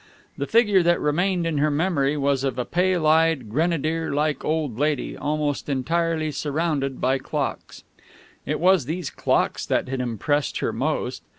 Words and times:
The 0.35 0.47
figure 0.47 0.81
that 0.81 0.99
remained 0.99 1.45
in 1.45 1.59
her 1.59 1.69
memory 1.69 2.17
was 2.17 2.43
of 2.43 2.57
a 2.57 2.65
pale 2.65 3.05
eyed, 3.05 3.51
grenadier 3.51 4.11
like 4.11 4.43
old 4.43 4.79
lady, 4.79 5.15
almost 5.15 5.69
entirely 5.69 6.31
surrounded 6.31 6.99
by 6.99 7.19
clocks. 7.19 7.83
It 8.43 8.59
was 8.59 8.85
these 8.85 9.11
clocks 9.11 9.63
that 9.67 9.89
had 9.89 10.01
impressed 10.01 10.57
her 10.57 10.73
most. 10.73 11.21